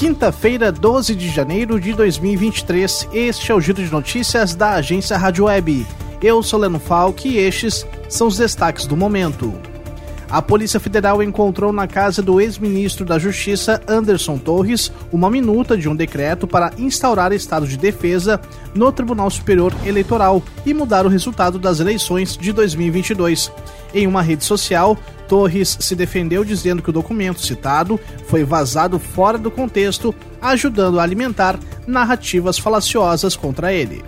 Quinta-feira, 0.00 0.72
12 0.72 1.14
de 1.14 1.28
janeiro 1.28 1.78
de 1.78 1.92
2023. 1.92 3.10
Este 3.12 3.52
é 3.52 3.54
o 3.54 3.60
Giro 3.60 3.84
de 3.84 3.92
Notícias 3.92 4.54
da 4.54 4.76
agência 4.76 5.14
Rádio 5.18 5.44
Web. 5.44 5.86
Eu 6.22 6.42
sou 6.42 6.58
Leno 6.58 6.80
Falck 6.80 7.28
e 7.28 7.36
estes 7.36 7.86
são 8.08 8.28
os 8.28 8.38
destaques 8.38 8.86
do 8.86 8.96
momento. 8.96 9.52
A 10.30 10.40
Polícia 10.40 10.78
Federal 10.78 11.20
encontrou 11.24 11.72
na 11.72 11.88
casa 11.88 12.22
do 12.22 12.40
ex-ministro 12.40 13.04
da 13.04 13.18
Justiça, 13.18 13.82
Anderson 13.88 14.38
Torres, 14.38 14.92
uma 15.10 15.28
minuta 15.28 15.76
de 15.76 15.88
um 15.88 15.96
decreto 15.96 16.46
para 16.46 16.72
instaurar 16.78 17.32
estado 17.32 17.66
de 17.66 17.76
defesa 17.76 18.40
no 18.72 18.92
Tribunal 18.92 19.28
Superior 19.28 19.74
Eleitoral 19.84 20.40
e 20.64 20.72
mudar 20.72 21.04
o 21.04 21.08
resultado 21.08 21.58
das 21.58 21.80
eleições 21.80 22.36
de 22.36 22.52
2022. 22.52 23.50
Em 23.92 24.06
uma 24.06 24.22
rede 24.22 24.44
social, 24.44 24.96
Torres 25.26 25.76
se 25.80 25.96
defendeu 25.96 26.44
dizendo 26.44 26.80
que 26.80 26.90
o 26.90 26.92
documento 26.92 27.44
citado 27.44 27.98
foi 28.28 28.44
vazado 28.44 29.00
fora 29.00 29.36
do 29.36 29.50
contexto, 29.50 30.14
ajudando 30.40 31.00
a 31.00 31.02
alimentar 31.02 31.58
narrativas 31.88 32.56
falaciosas 32.56 33.34
contra 33.34 33.72
ele 33.72 34.00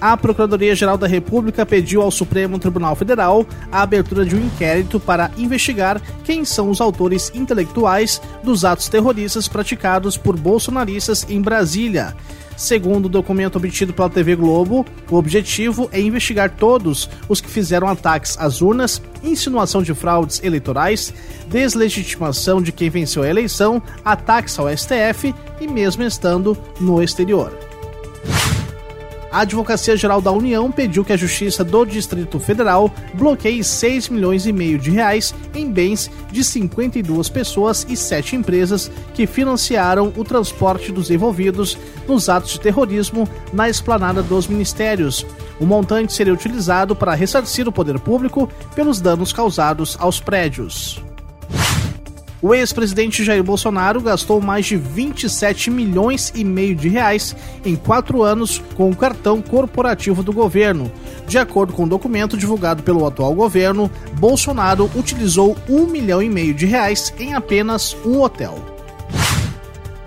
a 0.00 0.16
Procuradoria-Geral 0.16 0.96
da 0.96 1.06
República 1.06 1.66
pediu 1.66 2.02
ao 2.02 2.10
Supremo 2.10 2.58
Tribunal 2.58 2.94
Federal 2.94 3.46
a 3.70 3.82
abertura 3.82 4.24
de 4.24 4.36
um 4.36 4.44
inquérito 4.44 5.00
para 5.00 5.30
investigar 5.36 6.00
quem 6.24 6.44
são 6.44 6.70
os 6.70 6.80
autores 6.80 7.32
intelectuais 7.34 8.20
dos 8.42 8.64
atos 8.64 8.88
terroristas 8.88 9.48
praticados 9.48 10.16
por 10.16 10.36
bolsonaristas 10.36 11.26
em 11.28 11.40
Brasília. 11.40 12.14
Segundo 12.56 13.06
o 13.06 13.08
documento 13.08 13.54
obtido 13.54 13.92
pela 13.92 14.10
TV 14.10 14.34
Globo, 14.34 14.84
o 15.08 15.14
objetivo 15.14 15.88
é 15.92 16.00
investigar 16.00 16.50
todos 16.50 17.08
os 17.28 17.40
que 17.40 17.48
fizeram 17.48 17.86
ataques 17.86 18.36
às 18.36 18.60
urnas, 18.60 19.00
insinuação 19.22 19.80
de 19.80 19.94
fraudes 19.94 20.42
eleitorais, 20.42 21.14
deslegitimação 21.48 22.60
de 22.60 22.72
quem 22.72 22.90
venceu 22.90 23.22
a 23.22 23.28
eleição, 23.28 23.80
ataques 24.04 24.58
ao 24.58 24.68
STF 24.76 25.32
e 25.60 25.68
mesmo 25.68 26.02
estando 26.02 26.58
no 26.80 27.00
exterior 27.00 27.67
a 29.38 29.42
Advocacia 29.42 29.96
Geral 29.96 30.20
da 30.20 30.32
União 30.32 30.68
pediu 30.68 31.04
que 31.04 31.12
a 31.12 31.16
Justiça 31.16 31.62
do 31.62 31.84
Distrito 31.84 32.40
Federal 32.40 32.92
bloqueie 33.14 33.62
6 33.62 34.08
milhões 34.08 34.46
e 34.46 34.52
meio 34.52 34.80
de 34.80 34.90
reais 34.90 35.32
em 35.54 35.70
bens 35.70 36.10
de 36.32 36.42
52 36.42 37.28
pessoas 37.28 37.86
e 37.88 37.96
7 37.96 38.34
empresas 38.34 38.90
que 39.14 39.28
financiaram 39.28 40.12
o 40.16 40.24
transporte 40.24 40.90
dos 40.90 41.08
envolvidos 41.08 41.78
nos 42.08 42.28
atos 42.28 42.50
de 42.50 42.60
terrorismo 42.60 43.28
na 43.52 43.68
esplanada 43.68 44.24
dos 44.24 44.48
ministérios. 44.48 45.24
O 45.60 45.64
montante 45.64 46.12
seria 46.12 46.34
utilizado 46.34 46.96
para 46.96 47.14
ressarcir 47.14 47.68
o 47.68 47.72
poder 47.72 48.00
público 48.00 48.50
pelos 48.74 49.00
danos 49.00 49.32
causados 49.32 49.96
aos 50.00 50.18
prédios. 50.18 51.00
O 52.40 52.54
ex-presidente 52.54 53.24
Jair 53.24 53.42
Bolsonaro 53.42 54.00
gastou 54.00 54.40
mais 54.40 54.64
de 54.64 54.76
27 54.76 55.70
milhões 55.72 56.32
e 56.36 56.44
meio 56.44 56.74
de 56.74 56.88
reais 56.88 57.34
em 57.64 57.74
quatro 57.74 58.22
anos 58.22 58.62
com 58.76 58.88
o 58.88 58.96
cartão 58.96 59.42
corporativo 59.42 60.22
do 60.22 60.32
governo. 60.32 60.90
De 61.26 61.36
acordo 61.36 61.72
com 61.72 61.82
o 61.82 61.84
um 61.84 61.88
documento 61.88 62.36
divulgado 62.36 62.82
pelo 62.84 63.04
atual 63.04 63.34
governo, 63.34 63.90
Bolsonaro 64.20 64.88
utilizou 64.94 65.56
um 65.68 65.86
milhão 65.86 66.22
e 66.22 66.28
meio 66.28 66.54
de 66.54 66.64
reais 66.64 67.12
em 67.18 67.34
apenas 67.34 67.96
um 68.04 68.20
hotel. 68.20 68.56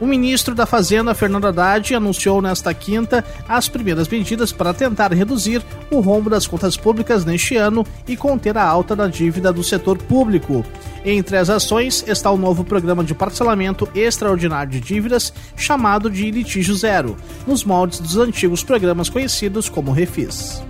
O 0.00 0.06
ministro 0.06 0.54
da 0.54 0.66
Fazenda, 0.66 1.14
Fernando 1.14 1.46
Haddad, 1.46 1.94
anunciou 1.94 2.42
nesta 2.42 2.74
quinta 2.74 3.24
as 3.48 3.68
primeiras 3.68 4.08
medidas 4.08 4.50
para 4.50 4.74
tentar 4.74 5.12
reduzir 5.12 5.62
o 5.90 6.00
rombo 6.00 6.28
das 6.28 6.46
contas 6.46 6.76
públicas 6.76 7.24
neste 7.24 7.56
ano 7.56 7.86
e 8.08 8.16
conter 8.16 8.58
a 8.58 8.64
alta 8.64 8.96
da 8.96 9.06
dívida 9.06 9.52
do 9.52 9.62
setor 9.62 9.96
público. 9.98 10.64
Entre 11.04 11.36
as 11.36 11.50
ações 11.50 12.02
está 12.08 12.30
o 12.30 12.38
novo 12.38 12.64
programa 12.64 13.04
de 13.04 13.14
parcelamento 13.14 13.86
extraordinário 13.94 14.72
de 14.72 14.80
dívidas, 14.80 15.34
chamado 15.54 16.10
de 16.10 16.30
Litígio 16.30 16.74
Zero, 16.74 17.16
nos 17.46 17.62
moldes 17.62 18.00
dos 18.00 18.16
antigos 18.16 18.64
programas 18.64 19.10
conhecidos 19.10 19.68
como 19.68 19.92
Refis. 19.92 20.62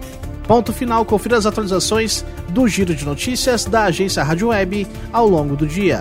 Ponto 0.48 0.72
final, 0.72 1.04
confira 1.04 1.38
as 1.38 1.46
atualizações 1.46 2.24
do 2.48 2.66
Giro 2.66 2.94
de 2.94 3.04
Notícias 3.04 3.64
da 3.64 3.84
agência 3.84 4.24
Rádio 4.24 4.48
Web 4.48 4.86
ao 5.12 5.28
longo 5.28 5.54
do 5.54 5.66
dia. 5.66 6.00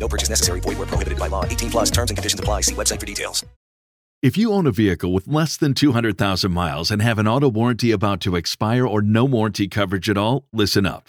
No 0.00 0.08
purchase 0.08 0.30
necessary. 0.30 0.60
Void 0.60 0.78
where 0.78 0.86
prohibited 0.86 1.18
by 1.18 1.28
law. 1.28 1.44
18 1.44 1.70
plus 1.70 1.90
terms 1.90 2.10
and 2.10 2.16
conditions 2.18 2.40
apply. 2.40 2.62
See 2.62 2.74
website 2.74 2.98
for 2.98 3.06
details. 3.06 3.44
If 4.22 4.36
you 4.36 4.52
own 4.52 4.66
a 4.66 4.70
vehicle 4.70 5.14
with 5.14 5.28
less 5.28 5.56
than 5.56 5.72
200,000 5.72 6.52
miles 6.52 6.90
and 6.90 7.00
have 7.00 7.18
an 7.18 7.26
auto 7.26 7.48
warranty 7.48 7.90
about 7.90 8.20
to 8.20 8.36
expire 8.36 8.86
or 8.86 9.00
no 9.00 9.24
warranty 9.24 9.66
coverage 9.66 10.10
at 10.10 10.18
all, 10.18 10.44
listen 10.52 10.84
up. 10.84 11.08